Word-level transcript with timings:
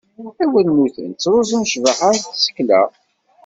Awalnuten 0.43 1.09
ttruẓen 1.11 1.63
ccbaḥa 1.71 2.09
n 2.15 2.19
tsekla. 2.21 2.81